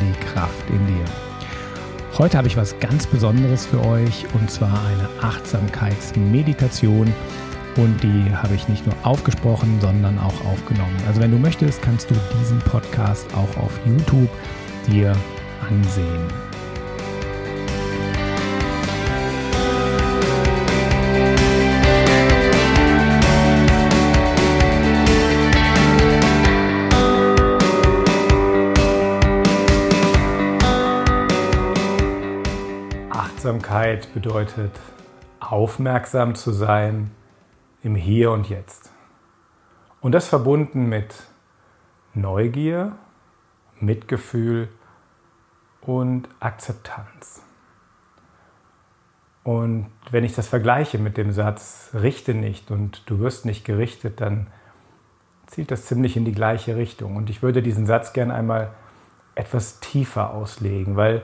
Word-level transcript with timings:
die 0.00 0.26
Kraft 0.26 0.68
in 0.70 0.86
dir. 0.86 1.04
Heute 2.18 2.38
habe 2.38 2.48
ich 2.48 2.56
was 2.56 2.78
ganz 2.80 3.06
Besonderes 3.06 3.66
für 3.66 3.84
euch 3.84 4.26
und 4.34 4.50
zwar 4.50 4.80
eine 4.86 5.08
Achtsamkeitsmeditation 5.22 7.12
und 7.76 8.02
die 8.02 8.34
habe 8.34 8.54
ich 8.54 8.68
nicht 8.68 8.86
nur 8.86 8.94
aufgesprochen, 9.02 9.78
sondern 9.80 10.18
auch 10.18 10.44
aufgenommen. 10.46 10.96
Also 11.06 11.20
wenn 11.20 11.30
du 11.30 11.38
möchtest, 11.38 11.82
kannst 11.82 12.10
du 12.10 12.14
diesen 12.40 12.58
Podcast 12.60 13.26
auch 13.34 13.62
auf 13.62 13.78
YouTube 13.86 14.30
dir 14.88 15.12
ansehen. 15.68 16.45
Achtsamkeit 33.86 34.12
bedeutet 34.14 34.72
aufmerksam 35.38 36.34
zu 36.34 36.50
sein 36.50 37.12
im 37.82 37.94
Hier 37.94 38.32
und 38.32 38.48
Jetzt. 38.48 38.90
Und 40.00 40.12
das 40.12 40.28
verbunden 40.28 40.88
mit 40.88 41.14
Neugier, 42.14 42.92
Mitgefühl 43.78 44.68
und 45.82 46.28
Akzeptanz. 46.40 47.42
Und 49.44 49.86
wenn 50.10 50.24
ich 50.24 50.34
das 50.34 50.48
vergleiche 50.48 50.98
mit 50.98 51.16
dem 51.16 51.30
Satz, 51.30 51.90
richte 51.94 52.34
nicht 52.34 52.72
und 52.72 53.08
du 53.08 53.20
wirst 53.20 53.44
nicht 53.44 53.64
gerichtet, 53.64 54.20
dann 54.20 54.48
zielt 55.46 55.70
das 55.70 55.86
ziemlich 55.86 56.16
in 56.16 56.24
die 56.24 56.32
gleiche 56.32 56.74
Richtung. 56.74 57.14
Und 57.14 57.30
ich 57.30 57.42
würde 57.42 57.62
diesen 57.62 57.86
Satz 57.86 58.12
gerne 58.12 58.34
einmal 58.34 58.72
etwas 59.36 59.78
tiefer 59.78 60.34
auslegen, 60.34 60.96
weil 60.96 61.22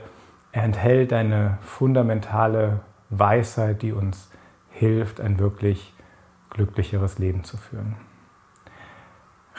er 0.53 0.63
enthält 0.63 1.11
eine 1.11 1.57
fundamentale 1.61 2.81
Weisheit, 3.09 3.81
die 3.81 3.91
uns 3.91 4.29
hilft, 4.69 5.19
ein 5.19 5.39
wirklich 5.39 5.93
glücklicheres 6.51 7.17
Leben 7.17 7.43
zu 7.43 7.57
führen. 7.57 7.95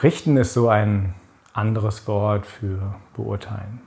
Richten 0.01 0.37
ist 0.37 0.53
so 0.53 0.69
ein 0.69 1.13
anderes 1.53 2.07
Wort 2.07 2.45
für 2.45 2.95
beurteilen. 3.13 3.81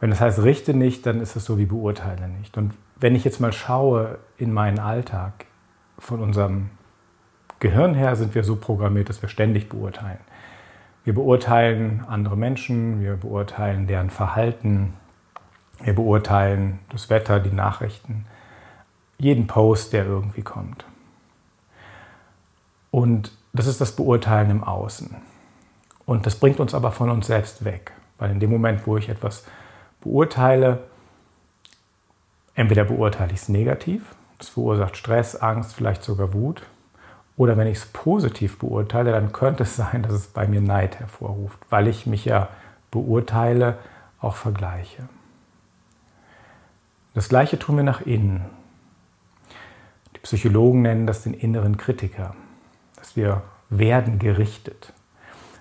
Wenn 0.00 0.12
es 0.12 0.20
heißt, 0.20 0.42
richte 0.42 0.74
nicht, 0.74 1.06
dann 1.06 1.20
ist 1.20 1.34
es 1.34 1.46
so 1.46 1.56
wie 1.56 1.66
beurteile 1.66 2.28
nicht. 2.28 2.58
Und 2.58 2.74
wenn 2.96 3.14
ich 3.14 3.24
jetzt 3.24 3.40
mal 3.40 3.52
schaue 3.52 4.18
in 4.36 4.52
meinen 4.52 4.78
Alltag, 4.78 5.46
von 5.98 6.20
unserem 6.20 6.68
Gehirn 7.58 7.94
her 7.94 8.16
sind 8.16 8.34
wir 8.34 8.44
so 8.44 8.56
programmiert, 8.56 9.08
dass 9.08 9.22
wir 9.22 9.30
ständig 9.30 9.70
beurteilen. 9.70 10.20
Wir 11.04 11.14
beurteilen 11.14 12.04
andere 12.06 12.36
Menschen, 12.36 13.00
wir 13.00 13.16
beurteilen 13.16 13.86
deren 13.86 14.10
Verhalten, 14.10 14.92
wir 15.82 15.94
beurteilen 15.94 16.78
das 16.90 17.10
Wetter, 17.10 17.40
die 17.40 17.52
Nachrichten, 17.52 18.26
jeden 19.18 19.46
Post, 19.46 19.92
der 19.92 20.06
irgendwie 20.06 20.42
kommt. 20.42 20.84
Und 22.90 23.32
das 23.52 23.66
ist 23.66 23.80
das 23.80 23.92
Beurteilen 23.92 24.50
im 24.50 24.64
Außen. 24.64 25.14
Und 26.04 26.26
das 26.26 26.36
bringt 26.36 26.60
uns 26.60 26.74
aber 26.74 26.92
von 26.92 27.10
uns 27.10 27.26
selbst 27.26 27.64
weg, 27.64 27.92
weil 28.18 28.30
in 28.30 28.40
dem 28.40 28.50
Moment, 28.50 28.86
wo 28.86 28.96
ich 28.96 29.08
etwas 29.08 29.44
beurteile, 30.00 30.84
entweder 32.54 32.84
beurteile 32.84 33.32
ich 33.32 33.40
es 33.40 33.48
negativ, 33.48 34.14
das 34.38 34.48
verursacht 34.48 34.96
Stress, 34.96 35.36
Angst, 35.36 35.74
vielleicht 35.74 36.04
sogar 36.04 36.32
Wut, 36.32 36.62
oder 37.36 37.56
wenn 37.56 37.66
ich 37.66 37.78
es 37.78 37.86
positiv 37.86 38.58
beurteile, 38.58 39.12
dann 39.12 39.32
könnte 39.32 39.64
es 39.64 39.76
sein, 39.76 40.02
dass 40.02 40.12
es 40.12 40.26
bei 40.28 40.46
mir 40.46 40.60
Neid 40.60 41.00
hervorruft, 41.00 41.58
weil 41.68 41.88
ich 41.88 42.06
mich 42.06 42.24
ja 42.24 42.48
beurteile, 42.90 43.78
auch 44.20 44.36
vergleiche. 44.36 45.08
Das 47.16 47.28
gleiche 47.30 47.58
tun 47.58 47.78
wir 47.78 47.82
nach 47.82 48.02
innen. 48.02 48.44
Die 50.14 50.18
Psychologen 50.18 50.82
nennen 50.82 51.06
das 51.06 51.22
den 51.22 51.32
inneren 51.32 51.78
Kritiker, 51.78 52.34
dass 52.96 53.16
wir 53.16 53.40
werden 53.70 54.18
gerichtet. 54.18 54.92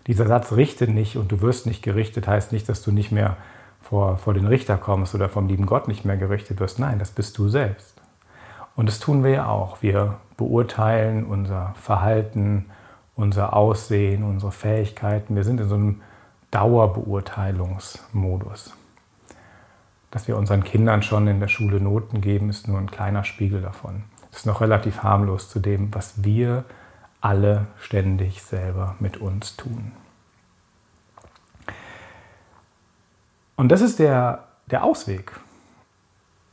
Dieser 0.05 0.27
Satz 0.27 0.51
richte 0.51 0.89
nicht 0.89 1.15
und 1.15 1.31
du 1.31 1.39
wirst 1.39 1.65
nicht 1.65 1.81
gerichtet 1.81 2.27
heißt 2.27 2.51
nicht, 2.51 2.67
dass 2.67 2.83
du 2.83 2.91
nicht 2.91 3.13
mehr 3.13 3.37
vor, 3.81 4.17
vor 4.17 4.33
den 4.33 4.47
Richter 4.47 4.75
kommst 4.75 5.15
oder 5.15 5.29
vom 5.29 5.47
lieben 5.47 5.65
Gott 5.65 5.87
nicht 5.87 6.03
mehr 6.03 6.17
gerichtet 6.17 6.59
wirst. 6.59 6.77
Nein, 6.77 6.99
das 6.99 7.11
bist 7.11 7.37
du 7.37 7.47
selbst. 7.47 8.01
Und 8.75 8.87
das 8.87 8.99
tun 8.99 9.23
wir 9.23 9.31
ja 9.31 9.47
auch. 9.47 9.81
Wir 9.81 10.17
beurteilen 10.35 11.25
unser 11.25 11.73
Verhalten, 11.81 12.65
unser 13.15 13.53
Aussehen, 13.53 14.23
unsere 14.23 14.51
Fähigkeiten. 14.51 15.37
Wir 15.37 15.45
sind 15.45 15.61
in 15.61 15.69
so 15.69 15.75
einem 15.75 16.01
Dauerbeurteilungsmodus. 16.51 18.75
Dass 20.15 20.29
wir 20.29 20.37
unseren 20.37 20.63
Kindern 20.63 21.03
schon 21.03 21.27
in 21.27 21.41
der 21.41 21.49
Schule 21.49 21.81
Noten 21.81 22.21
geben, 22.21 22.49
ist 22.49 22.69
nur 22.69 22.79
ein 22.79 22.89
kleiner 22.89 23.25
Spiegel 23.25 23.61
davon. 23.61 24.05
Das 24.31 24.39
ist 24.39 24.45
noch 24.45 24.61
relativ 24.61 25.03
harmlos 25.03 25.49
zu 25.49 25.59
dem, 25.59 25.93
was 25.93 26.23
wir 26.23 26.63
alle 27.19 27.67
ständig 27.81 28.41
selber 28.41 28.95
mit 29.01 29.17
uns 29.17 29.57
tun. 29.57 29.91
Und 33.57 33.73
das 33.73 33.81
ist 33.81 33.99
der, 33.99 34.45
der 34.71 34.85
Ausweg. 34.85 35.33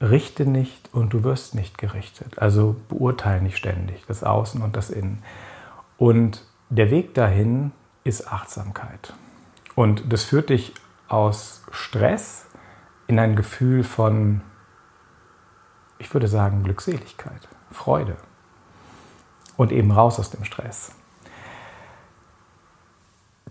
Richte 0.01 0.45
nicht 0.45 0.93
und 0.93 1.12
du 1.12 1.22
wirst 1.22 1.55
nicht 1.55 1.78
gerichtet. 1.78 2.41
Also 2.41 2.75
beurteile 2.89 3.43
nicht 3.43 3.59
ständig 3.59 4.05
das 4.09 4.25
Außen 4.25 4.61
und 4.61 4.75
das 4.75 4.91
Innen. 4.91 5.22
Und 5.99 6.45
der 6.69 6.91
Weg 6.91 7.15
dahin 7.15 7.71
ist 8.03 8.27
Achtsamkeit. 8.27 9.15
Und 9.77 10.12
das 10.12 10.25
führt 10.25 10.51
dich 10.51 10.75
aus 11.06 11.62
Stress 11.71 12.47
in 13.12 13.19
ein 13.19 13.37
Gefühl 13.37 13.84
von, 13.84 14.41
ich 15.99 16.12
würde 16.15 16.28
sagen, 16.28 16.62
Glückseligkeit, 16.62 17.47
Freude 17.71 18.17
und 19.59 19.71
eben 19.71 19.91
raus 19.91 20.19
aus 20.19 20.31
dem 20.31 20.45
Stress. 20.45 20.93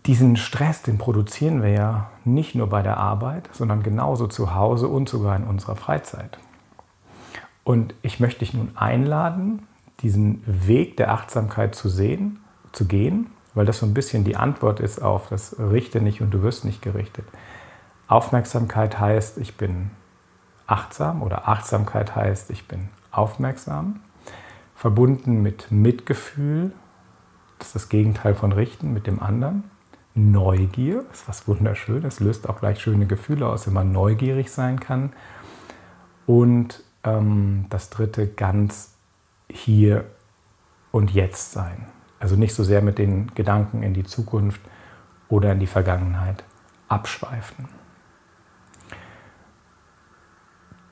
Diesen 0.07 0.35
Stress, 0.35 0.81
den 0.81 0.97
produzieren 0.97 1.61
wir 1.61 1.69
ja 1.69 2.09
nicht 2.25 2.55
nur 2.55 2.67
bei 2.69 2.81
der 2.81 2.97
Arbeit, 2.97 3.49
sondern 3.51 3.83
genauso 3.83 4.25
zu 4.25 4.55
Hause 4.55 4.87
und 4.87 5.07
sogar 5.07 5.35
in 5.35 5.43
unserer 5.43 5.75
Freizeit. 5.75 6.39
Und 7.63 7.93
ich 8.01 8.19
möchte 8.19 8.39
dich 8.39 8.55
nun 8.55 8.75
einladen, 8.75 9.67
diesen 9.99 10.41
Weg 10.47 10.97
der 10.97 11.11
Achtsamkeit 11.11 11.75
zu 11.75 11.87
sehen, 11.87 12.39
zu 12.71 12.85
gehen, 12.85 13.27
weil 13.53 13.67
das 13.67 13.77
so 13.77 13.85
ein 13.85 13.93
bisschen 13.93 14.23
die 14.23 14.37
Antwort 14.37 14.79
ist 14.79 15.03
auf 15.03 15.29
das 15.29 15.55
Richte 15.59 16.01
nicht 16.01 16.19
und 16.19 16.31
du 16.31 16.41
wirst 16.41 16.65
nicht 16.65 16.81
gerichtet. 16.81 17.25
Aufmerksamkeit 18.11 18.99
heißt, 18.99 19.37
ich 19.37 19.55
bin 19.55 19.89
achtsam 20.67 21.23
oder 21.23 21.47
Achtsamkeit 21.47 22.13
heißt, 22.13 22.49
ich 22.49 22.67
bin 22.67 22.89
aufmerksam. 23.09 24.01
Verbunden 24.75 25.41
mit 25.41 25.71
Mitgefühl, 25.71 26.73
das 27.57 27.67
ist 27.67 27.75
das 27.75 27.89
Gegenteil 27.89 28.35
von 28.35 28.51
Richten 28.51 28.93
mit 28.93 29.07
dem 29.07 29.21
anderen. 29.21 29.63
Neugier, 30.13 31.05
ist 31.13 31.29
was 31.29 31.47
Wunderschönes, 31.47 32.19
löst 32.19 32.49
auch 32.49 32.59
gleich 32.59 32.81
schöne 32.81 33.05
Gefühle 33.05 33.47
aus, 33.47 33.65
wenn 33.65 33.73
man 33.73 33.93
neugierig 33.93 34.51
sein 34.51 34.81
kann. 34.81 35.13
Und 36.25 36.83
ähm, 37.05 37.67
das 37.69 37.89
dritte, 37.91 38.27
ganz 38.27 38.95
hier 39.49 40.03
und 40.91 41.11
jetzt 41.11 41.53
sein. 41.53 41.85
Also 42.19 42.35
nicht 42.35 42.55
so 42.55 42.65
sehr 42.65 42.81
mit 42.81 42.97
den 42.97 43.33
Gedanken 43.35 43.83
in 43.83 43.93
die 43.93 44.03
Zukunft 44.03 44.59
oder 45.29 45.53
in 45.53 45.61
die 45.61 45.67
Vergangenheit 45.67 46.43
abschweifen. 46.89 47.80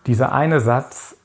Dieser 0.09 0.31
eine 0.31 0.59
Satz 0.59 1.15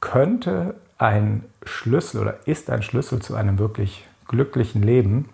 könnte 0.00 0.74
ein 0.98 1.44
Schlüssel 1.64 2.20
oder 2.20 2.46
ist 2.46 2.68
ein 2.68 2.82
Schlüssel 2.82 3.22
zu 3.22 3.34
einem 3.34 3.58
wirklich 3.58 4.06
glücklichen 4.28 4.82
Leben. 4.82 5.30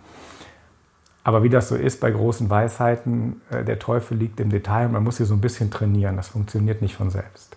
Aber 1.25 1.43
wie 1.43 1.49
das 1.49 1.69
so 1.69 1.75
ist 1.75 1.99
bei 1.99 2.13
großen 2.13 2.49
Weisheiten, 2.49 3.43
äh, 3.51 3.65
der 3.65 3.81
Teufel 3.81 4.17
liegt 4.17 4.39
im 4.39 4.51
Detail 4.51 4.87
und 4.87 4.93
man 4.93 5.03
muss 5.03 5.17
hier 5.17 5.27
so 5.27 5.35
ein 5.35 5.41
bisschen 5.41 5.73
trainieren. 5.73 6.15
Das 6.15 6.29
funktioniert 6.29 6.81
nicht 6.81 6.95
von 6.95 7.11
selbst. 7.11 7.57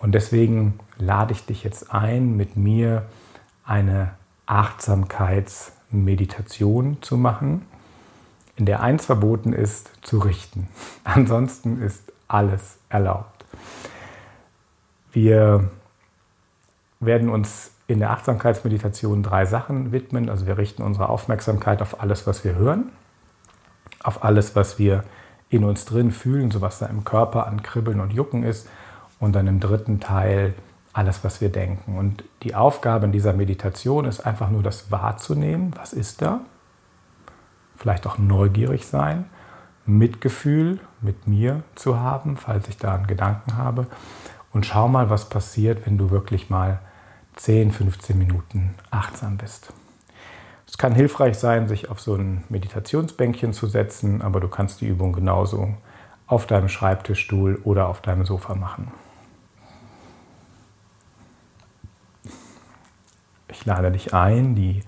Und 0.00 0.12
deswegen 0.12 0.78
lade 0.98 1.32
ich 1.32 1.46
dich 1.46 1.64
jetzt 1.64 1.90
ein, 1.90 2.36
mit 2.36 2.58
mir 2.58 3.06
eine 3.64 4.10
Achtsamkeitsmeditation 4.44 6.98
zu 7.00 7.16
machen, 7.16 7.64
in 8.56 8.66
der 8.66 8.82
eins 8.82 9.06
verboten 9.06 9.54
ist, 9.54 9.92
zu 10.02 10.18
richten. 10.18 10.68
Ansonsten 11.04 11.80
ist 11.80 12.12
alles 12.28 12.76
erlaubt. 12.90 13.46
Wir 15.14 15.70
werden 16.98 17.28
uns 17.28 17.70
in 17.86 18.00
der 18.00 18.10
Achtsamkeitsmeditation 18.10 19.22
drei 19.22 19.44
Sachen 19.44 19.92
widmen. 19.92 20.28
Also 20.28 20.46
wir 20.46 20.58
richten 20.58 20.82
unsere 20.82 21.08
Aufmerksamkeit 21.08 21.80
auf 21.82 22.00
alles, 22.00 22.26
was 22.26 22.44
wir 22.44 22.56
hören, 22.56 22.90
auf 24.02 24.24
alles, 24.24 24.56
was 24.56 24.78
wir 24.78 25.04
in 25.50 25.62
uns 25.62 25.84
drin 25.84 26.10
fühlen, 26.10 26.50
so 26.50 26.60
was 26.60 26.80
da 26.80 26.86
im 26.86 27.04
Körper 27.04 27.46
an 27.46 27.62
Kribbeln 27.62 28.00
und 28.00 28.12
Jucken 28.12 28.42
ist. 28.42 28.68
Und 29.20 29.36
dann 29.36 29.46
im 29.46 29.60
dritten 29.60 30.00
Teil 30.00 30.54
alles, 30.92 31.22
was 31.22 31.40
wir 31.40 31.48
denken. 31.48 31.96
Und 31.96 32.24
die 32.42 32.56
Aufgabe 32.56 33.06
in 33.06 33.12
dieser 33.12 33.34
Meditation 33.34 34.06
ist 34.06 34.26
einfach 34.26 34.50
nur 34.50 34.64
das 34.64 34.90
wahrzunehmen, 34.90 35.72
was 35.76 35.92
ist 35.92 36.22
da, 36.22 36.40
vielleicht 37.76 38.06
auch 38.06 38.18
neugierig 38.18 38.86
sein, 38.86 39.26
Mitgefühl 39.86 40.80
mit 41.00 41.26
mir 41.28 41.62
zu 41.76 42.00
haben, 42.00 42.36
falls 42.36 42.68
ich 42.68 42.78
da 42.78 42.94
einen 42.94 43.06
Gedanken 43.06 43.56
habe. 43.56 43.86
Und 44.54 44.64
schau 44.64 44.86
mal, 44.86 45.10
was 45.10 45.28
passiert, 45.28 45.84
wenn 45.84 45.98
du 45.98 46.10
wirklich 46.10 46.48
mal 46.48 46.78
10, 47.34 47.72
15 47.72 48.16
Minuten 48.16 48.76
achtsam 48.92 49.36
bist. 49.36 49.72
Es 50.68 50.78
kann 50.78 50.94
hilfreich 50.94 51.36
sein, 51.36 51.66
sich 51.66 51.90
auf 51.90 52.00
so 52.00 52.14
ein 52.14 52.44
Meditationsbänkchen 52.48 53.52
zu 53.52 53.66
setzen, 53.66 54.22
aber 54.22 54.38
du 54.38 54.46
kannst 54.46 54.80
die 54.80 54.86
Übung 54.86 55.12
genauso 55.12 55.74
auf 56.28 56.46
deinem 56.46 56.68
Schreibtischstuhl 56.68 57.60
oder 57.64 57.88
auf 57.88 58.00
deinem 58.00 58.24
Sofa 58.24 58.54
machen. 58.54 58.92
Ich 63.48 63.66
lade 63.66 63.90
dich 63.90 64.14
ein, 64.14 64.54
die 64.54 64.84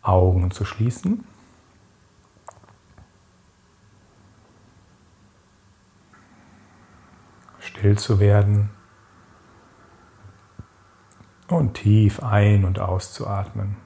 Augen 0.00 0.52
zu 0.52 0.64
schließen. 0.64 1.24
Still 7.58 7.98
zu 7.98 8.20
werden 8.20 8.70
und 11.58 11.74
tief 11.74 12.22
ein- 12.22 12.64
und 12.64 12.78
auszuatmen. 12.78 13.76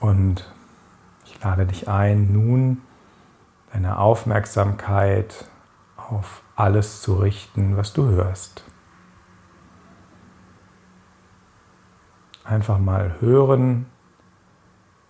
Und 0.00 0.52
ich 1.24 1.40
lade 1.42 1.66
dich 1.66 1.88
ein, 1.88 2.32
nun 2.32 2.82
deine 3.72 3.98
Aufmerksamkeit 3.98 5.48
auf 5.96 6.42
alles 6.56 7.02
zu 7.02 7.16
richten, 7.16 7.76
was 7.76 7.92
du 7.92 8.08
hörst. 8.08 8.64
Einfach 12.44 12.78
mal 12.78 13.16
hören, 13.20 13.86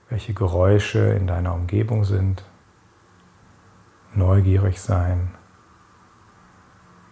welche 0.08 0.34
Geräusche 0.34 1.00
in 1.00 1.26
deiner 1.26 1.54
Umgebung 1.54 2.04
sind. 2.04 2.44
Neugierig 4.14 4.80
sein, 4.80 5.34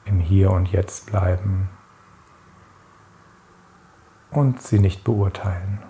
im 0.05 0.19
Hier 0.19 0.51
und 0.51 0.69
Jetzt 0.69 1.07
bleiben 1.07 1.69
und 4.31 4.63
sie 4.63 4.79
nicht 4.79 5.05
beurteilen. 5.05 5.83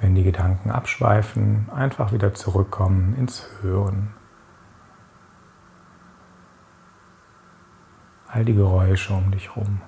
Wenn 0.00 0.14
die 0.14 0.24
Gedanken 0.24 0.70
abschweifen, 0.70 1.68
einfach 1.74 2.12
wieder 2.12 2.32
zurückkommen 2.32 3.14
ins 3.16 3.46
Hören. 3.60 4.14
All 8.26 8.44
die 8.44 8.54
Geräusche 8.54 9.12
um 9.12 9.30
dich 9.30 9.54
herum. 9.54 9.82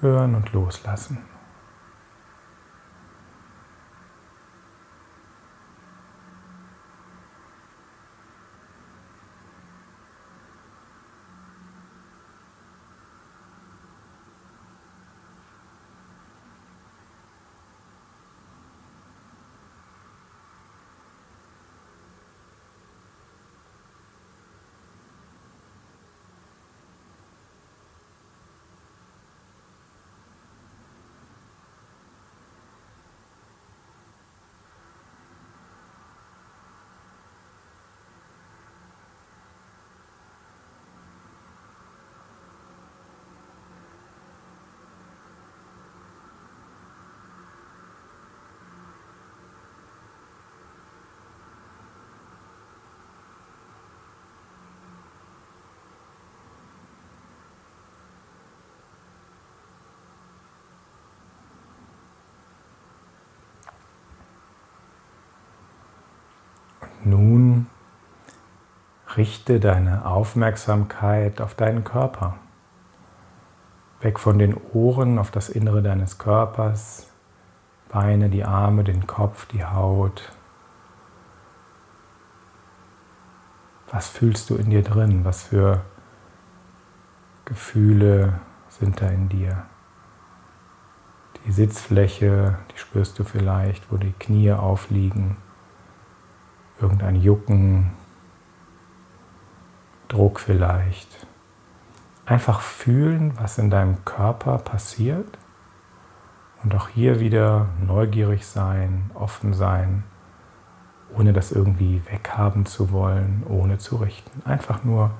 Hören 0.00 0.34
und 0.34 0.52
loslassen. 0.52 1.18
Nun 67.02 67.66
richte 69.16 69.58
deine 69.58 70.04
Aufmerksamkeit 70.04 71.40
auf 71.40 71.54
deinen 71.54 71.82
Körper. 71.84 72.36
Weg 74.00 74.18
von 74.18 74.38
den 74.38 74.54
Ohren 74.72 75.18
auf 75.18 75.30
das 75.30 75.48
Innere 75.48 75.82
deines 75.82 76.18
Körpers, 76.18 77.10
Beine, 77.88 78.28
die 78.28 78.44
Arme, 78.44 78.84
den 78.84 79.06
Kopf, 79.06 79.46
die 79.46 79.64
Haut. 79.64 80.32
Was 83.90 84.08
fühlst 84.08 84.48
du 84.50 84.56
in 84.56 84.70
dir 84.70 84.82
drin? 84.82 85.24
Was 85.24 85.42
für 85.42 85.80
Gefühle 87.46 88.40
sind 88.68 89.00
da 89.00 89.08
in 89.08 89.28
dir? 89.28 89.64
Die 91.44 91.52
Sitzfläche, 91.52 92.58
die 92.72 92.78
spürst 92.78 93.18
du 93.18 93.24
vielleicht, 93.24 93.90
wo 93.90 93.96
die 93.96 94.12
Knie 94.12 94.52
aufliegen 94.52 95.36
irgendein 96.80 97.16
Jucken, 97.16 97.90
Druck 100.08 100.40
vielleicht. 100.40 101.26
Einfach 102.26 102.60
fühlen, 102.60 103.32
was 103.36 103.58
in 103.58 103.70
deinem 103.70 104.04
Körper 104.04 104.58
passiert 104.58 105.38
und 106.62 106.74
auch 106.74 106.88
hier 106.88 107.20
wieder 107.20 107.68
neugierig 107.84 108.46
sein, 108.46 109.10
offen 109.14 109.54
sein, 109.54 110.04
ohne 111.16 111.32
das 111.32 111.52
irgendwie 111.52 112.02
weghaben 112.10 112.66
zu 112.66 112.92
wollen, 112.92 113.44
ohne 113.48 113.78
zu 113.78 113.96
richten. 113.96 114.42
Einfach 114.44 114.84
nur 114.84 115.10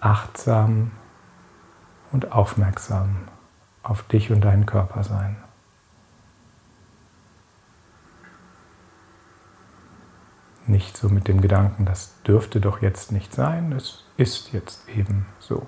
achtsam 0.00 0.92
und 2.12 2.32
aufmerksam 2.32 3.16
auf 3.82 4.02
dich 4.02 4.30
und 4.32 4.40
deinen 4.40 4.66
Körper 4.66 5.04
sein. 5.04 5.36
Nicht 10.70 10.96
so 10.96 11.08
mit 11.08 11.28
dem 11.28 11.40
Gedanken, 11.40 11.84
das 11.84 12.14
dürfte 12.26 12.60
doch 12.60 12.82
jetzt 12.82 13.12
nicht 13.12 13.34
sein, 13.34 13.72
es 13.72 14.04
ist 14.16 14.52
jetzt 14.52 14.88
eben 14.88 15.26
so. 15.38 15.66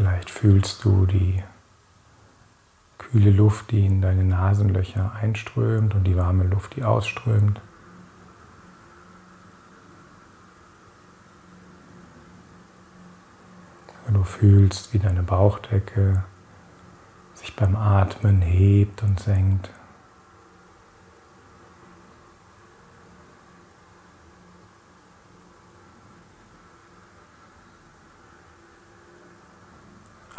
Vielleicht 0.00 0.30
fühlst 0.30 0.82
du 0.82 1.04
die 1.04 1.42
kühle 2.96 3.30
Luft, 3.30 3.70
die 3.70 3.84
in 3.84 4.00
deine 4.00 4.24
Nasenlöcher 4.24 5.12
einströmt 5.12 5.94
und 5.94 6.04
die 6.04 6.16
warme 6.16 6.44
Luft, 6.44 6.74
die 6.74 6.84
ausströmt. 6.84 7.60
Du 14.10 14.24
fühlst, 14.24 14.94
wie 14.94 14.98
deine 14.98 15.22
Bauchdecke 15.22 16.24
sich 17.34 17.54
beim 17.54 17.76
Atmen 17.76 18.40
hebt 18.40 19.02
und 19.02 19.20
senkt. 19.20 19.68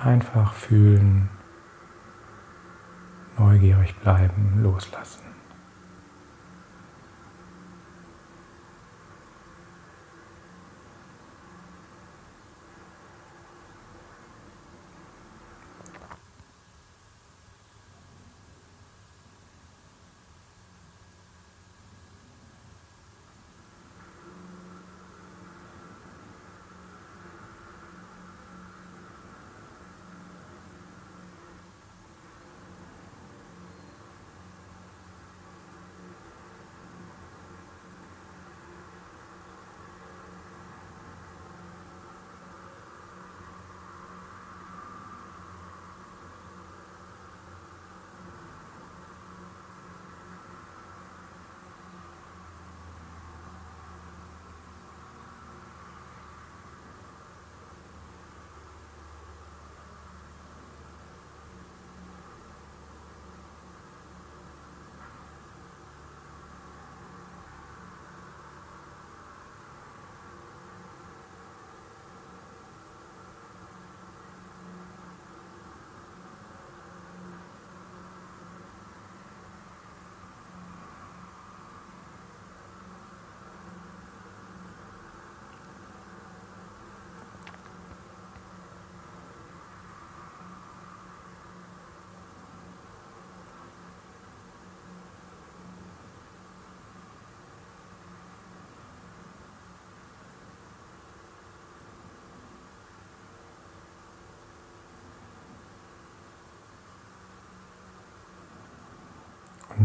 Einfach 0.04 0.54
fühlen, 0.54 1.30
neugierig 3.38 3.96
bleiben, 3.98 4.60
loslassen. 4.64 5.22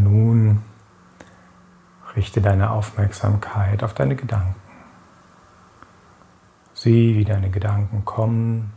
Nun 0.03 0.62
richte 2.15 2.41
deine 2.41 2.71
Aufmerksamkeit 2.71 3.83
auf 3.83 3.95
deine 3.95 4.17
Gedanken. 4.17 4.55
Sieh, 6.75 7.17
wie 7.17 7.25
deine 7.25 7.50
Gedanken 7.50 8.05
kommen 8.05 8.73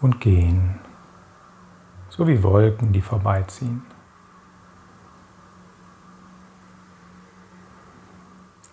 und 0.00 0.20
gehen, 0.20 0.78
so 2.08 2.26
wie 2.26 2.42
Wolken, 2.42 2.92
die 2.92 3.02
vorbeiziehen. 3.02 3.82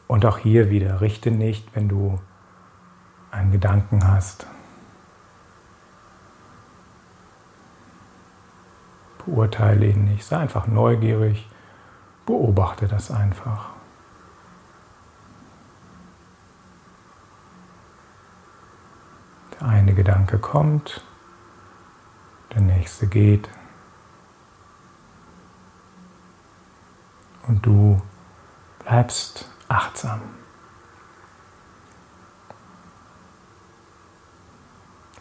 Und 0.07 0.25
auch 0.25 0.37
hier 0.37 0.69
wieder, 0.69 1.01
richte 1.01 1.31
nicht, 1.31 1.75
wenn 1.75 1.89
du 1.89 2.19
einen 3.31 3.51
Gedanken 3.51 4.07
hast, 4.07 4.47
Beurteile 9.25 9.87
ihn 9.87 10.05
nicht. 10.05 10.25
Sei 10.25 10.37
einfach 10.37 10.67
neugierig. 10.67 11.49
Beobachte 12.25 12.87
das 12.87 13.11
einfach. 13.11 13.69
Der 19.59 19.67
eine 19.67 19.93
Gedanke 19.93 20.37
kommt, 20.37 21.03
der 22.53 22.61
nächste 22.61 23.07
geht. 23.07 23.49
Und 27.47 27.65
du 27.65 28.01
bleibst 28.79 29.49
achtsam. 29.67 30.21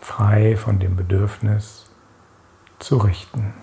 Frei 0.00 0.56
von 0.56 0.78
dem 0.78 0.96
Bedürfnis 0.96 1.90
zu 2.78 2.98
richten. 2.98 3.54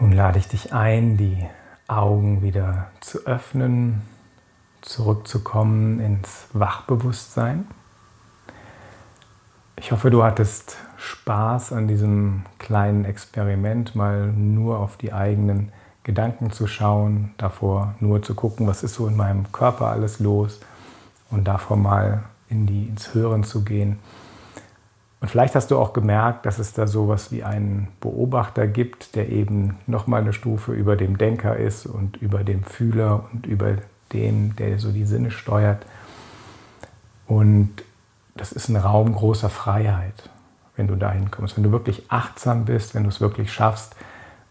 Nun 0.00 0.12
lade 0.12 0.38
ich 0.38 0.46
dich 0.46 0.72
ein, 0.72 1.16
die 1.16 1.44
Augen 1.88 2.40
wieder 2.40 2.86
zu 3.00 3.26
öffnen, 3.26 4.02
zurückzukommen 4.80 5.98
ins 5.98 6.46
Wachbewusstsein. 6.52 7.66
Ich 9.74 9.90
hoffe, 9.90 10.10
du 10.10 10.22
hattest 10.22 10.76
Spaß 10.98 11.72
an 11.72 11.88
diesem 11.88 12.44
kleinen 12.58 13.04
Experiment, 13.04 13.96
mal 13.96 14.28
nur 14.28 14.78
auf 14.78 14.96
die 14.98 15.12
eigenen 15.12 15.72
Gedanken 16.04 16.52
zu 16.52 16.68
schauen, 16.68 17.34
davor 17.36 17.94
nur 17.98 18.22
zu 18.22 18.36
gucken, 18.36 18.68
was 18.68 18.84
ist 18.84 18.94
so 18.94 19.08
in 19.08 19.16
meinem 19.16 19.50
Körper 19.50 19.86
alles 19.86 20.20
los 20.20 20.60
und 21.30 21.44
davor 21.48 21.76
mal 21.76 22.22
in 22.48 22.66
die, 22.66 22.86
ins 22.86 23.14
Hören 23.14 23.42
zu 23.42 23.64
gehen. 23.64 23.98
Und 25.20 25.28
vielleicht 25.28 25.54
hast 25.56 25.70
du 25.70 25.78
auch 25.78 25.92
gemerkt, 25.92 26.46
dass 26.46 26.58
es 26.58 26.72
da 26.72 26.86
sowas 26.86 27.32
wie 27.32 27.42
einen 27.42 27.88
Beobachter 28.00 28.66
gibt, 28.68 29.16
der 29.16 29.28
eben 29.30 29.78
nochmal 29.86 30.20
eine 30.20 30.32
Stufe 30.32 30.72
über 30.72 30.96
dem 30.96 31.18
Denker 31.18 31.56
ist 31.56 31.86
und 31.86 32.16
über 32.18 32.44
dem 32.44 32.62
Fühler 32.62 33.24
und 33.32 33.46
über 33.46 33.78
dem, 34.12 34.54
der 34.56 34.78
so 34.78 34.92
die 34.92 35.04
Sinne 35.04 35.30
steuert. 35.30 35.84
Und 37.26 37.70
das 38.36 38.52
ist 38.52 38.68
ein 38.68 38.76
Raum 38.76 39.14
großer 39.14 39.50
Freiheit, 39.50 40.30
wenn 40.76 40.86
du 40.86 40.94
dahin 40.94 41.32
kommst. 41.32 41.56
Wenn 41.56 41.64
du 41.64 41.72
wirklich 41.72 42.04
achtsam 42.08 42.64
bist, 42.64 42.94
wenn 42.94 43.02
du 43.02 43.08
es 43.08 43.20
wirklich 43.20 43.52
schaffst, 43.52 43.96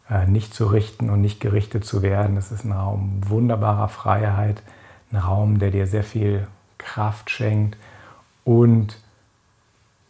äh, 0.10 0.26
nicht 0.26 0.54
zu 0.54 0.68
richten 0.68 1.10
und 1.10 1.22
nicht 1.22 1.40
gerichtet 1.40 1.86
zu 1.86 2.02
werden. 2.02 2.36
Das 2.36 2.52
ist 2.52 2.66
ein 2.66 2.72
Raum 2.72 3.22
wunderbarer 3.26 3.88
Freiheit, 3.88 4.62
ein 5.12 5.18
Raum, 5.18 5.60
der 5.60 5.72
dir 5.72 5.88
sehr 5.88 6.04
viel 6.04 6.48
Kraft 6.78 7.30
schenkt 7.30 7.78
und 8.44 8.98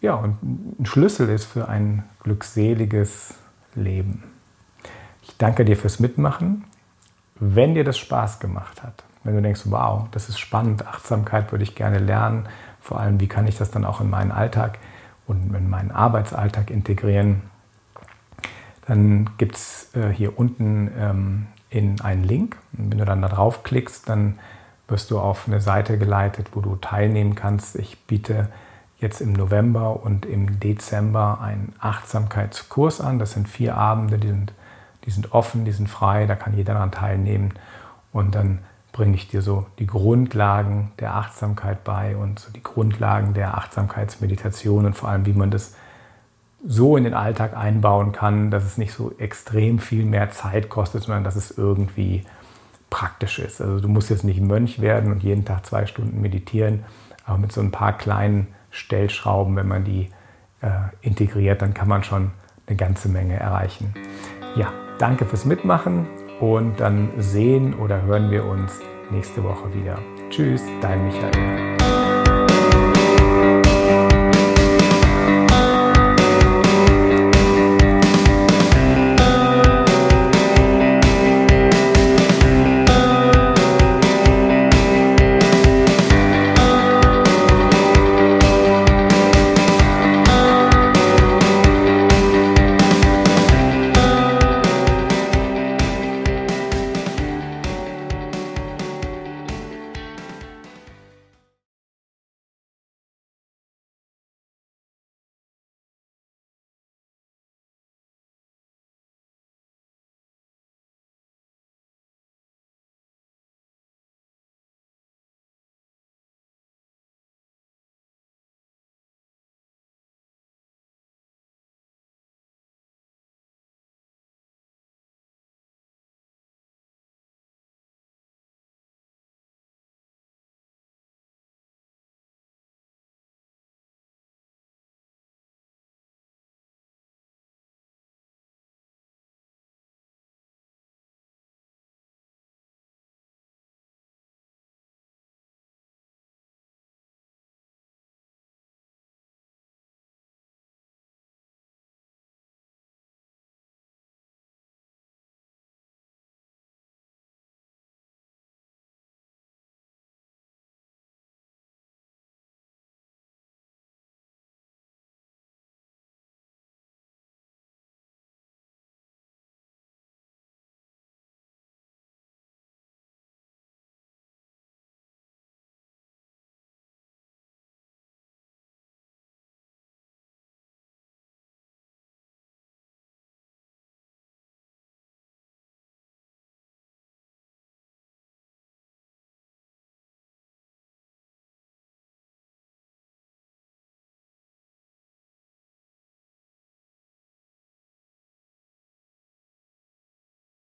ja, 0.02 0.16
und 0.16 0.42
ein 0.80 0.86
Schlüssel 0.86 1.30
ist 1.30 1.46
für 1.46 1.68
ein 1.68 2.04
glückseliges 2.24 3.36
Leben. 3.76 4.24
Ich 5.24 5.38
danke 5.38 5.66
dir 5.66 5.78
fürs 5.78 6.00
Mitmachen. 6.00 6.66
Wenn 7.40 7.76
dir 7.76 7.84
das 7.84 7.98
Spaß 7.98 8.40
gemacht 8.40 8.84
hat, 8.84 9.04
wenn 9.24 9.36
du 9.36 9.42
denkst, 9.42 9.62
wow, 9.66 10.08
das 10.12 10.30
ist 10.30 10.40
spannend, 10.40 10.88
Achtsamkeit 10.88 11.52
würde 11.52 11.64
ich 11.64 11.76
gerne 11.76 12.00
lernen, 12.00 12.48
vor 12.80 13.00
allem, 13.00 13.20
wie 13.20 13.28
kann 13.28 13.48
ich 13.48 13.58
das 13.58 13.70
dann 13.70 13.86
auch 13.86 14.00
in 14.00 14.10
meinen 14.10 14.32
Alltag 14.32 14.80
und 15.28 15.54
in 15.54 15.70
meinen 15.70 15.92
Arbeitsalltag 15.92 16.72
integrieren, 16.72 17.42
dann 18.88 19.30
gibt 19.38 19.58
es 19.58 19.94
äh, 19.94 20.10
hier 20.10 20.40
unten 20.40 20.90
ähm, 20.98 21.48
in 21.70 22.00
einen 22.00 22.24
Link. 22.24 22.56
Und 22.78 22.92
wenn 22.92 23.00
du 23.00 23.06
dann 23.06 23.22
da 23.22 23.28
draufklickst, 23.28 24.08
dann 24.08 24.40
wirst 24.88 25.12
du 25.12 25.20
auf 25.20 25.48
eine 25.48 25.60
Seite 25.60 25.98
geleitet, 25.98 26.52
wo 26.54 26.62
du 26.62 26.78
teilnehmen 26.78 27.36
kannst. 27.36 27.76
Ich 27.76 28.00
biete 28.06 28.48
jetzt 29.00 29.22
im 29.22 29.34
November 29.34 30.04
und 30.04 30.26
im 30.26 30.60
Dezember 30.60 31.40
einen 31.42 31.74
Achtsamkeitskurs 31.80 33.00
an. 33.02 33.20
Das 33.20 33.34
sind 33.34 33.48
vier 33.48 33.78
Abende, 33.78 34.18
die 34.18 34.28
sind, 34.28 34.54
die 35.06 35.12
sind 35.12 35.34
offen, 35.34 35.66
die 35.66 35.72
sind 35.72 35.88
frei, 35.88 36.26
da 36.26 36.36
kann 36.36 36.56
jeder 36.56 36.74
daran 36.74 36.92
teilnehmen. 36.92 37.54
Und 38.12 38.36
dann 38.36 38.60
bringe 38.92 39.16
ich 39.16 39.28
dir 39.28 39.44
so 39.44 39.68
die 39.78 39.86
Grundlagen 39.86 40.92
der 41.00 41.16
Achtsamkeit 41.16 41.84
bei 41.84 42.18
und 42.18 42.40
so 42.40 42.52
die 42.52 42.64
Grundlagen 42.64 43.36
der 43.36 43.56
Achtsamkeitsmeditation 43.56 44.88
und 44.88 44.94
vor 44.94 45.10
allem, 45.10 45.28
wie 45.28 45.34
man 45.34 45.52
das 45.52 45.76
so 46.66 46.98
in 46.98 47.04
den 47.04 47.14
Alltag 47.14 47.56
einbauen 47.56 48.12
kann, 48.12 48.50
dass 48.50 48.64
es 48.64 48.80
nicht 48.80 48.92
so 48.92 49.14
extrem 49.20 49.78
viel 49.78 50.06
mehr 50.06 50.32
Zeit 50.32 50.70
kostet, 50.70 51.04
sondern 51.04 51.24
dass 51.24 51.36
es 51.36 51.56
irgendwie 51.56 52.26
praktisch 52.90 53.38
ist. 53.38 53.62
Also 53.62 53.80
du 53.80 53.88
musst 53.88 54.10
jetzt 54.10 54.24
nicht 54.24 54.42
Mönch 54.42 54.82
werden 54.82 55.12
und 55.12 55.22
jeden 55.22 55.46
Tag 55.46 55.68
zwei 55.68 55.86
Stunden 55.86 56.20
meditieren, 56.20 56.84
aber 57.26 57.38
mit 57.38 57.52
so 57.52 57.62
ein 57.62 57.72
paar 57.72 57.94
kleinen 57.94 58.48
Stellschrauben, 58.78 59.56
wenn 59.56 59.68
man 59.68 59.84
die 59.84 60.10
äh, 60.62 60.70
integriert, 61.02 61.62
dann 61.62 61.74
kann 61.74 61.88
man 61.88 62.04
schon 62.04 62.32
eine 62.68 62.78
ganze 62.78 63.10
Menge 63.10 63.40
erreichen. 63.40 63.94
Ja, 64.56 64.72
danke 65.00 65.26
fürs 65.26 65.46
Mitmachen 65.46 66.08
und 66.40 66.80
dann 66.80 67.10
sehen 67.18 67.74
oder 67.74 68.02
hören 68.04 68.32
wir 68.32 68.46
uns 68.46 68.80
nächste 69.10 69.44
Woche 69.44 69.74
wieder. 69.74 69.98
Tschüss, 70.30 70.62
dein 70.82 71.06
Michael. 71.06 72.07